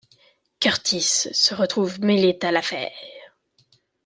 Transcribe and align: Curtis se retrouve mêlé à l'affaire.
Curtis 0.59 1.29
se 1.31 1.53
retrouve 1.53 1.99
mêlé 2.01 2.39
à 2.41 2.51
l'affaire. 2.51 2.89